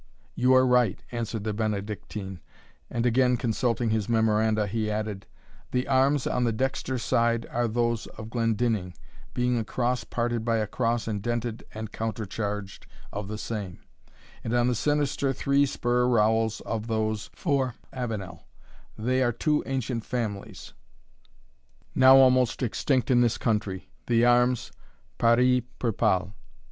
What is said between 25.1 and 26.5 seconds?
part y per pale."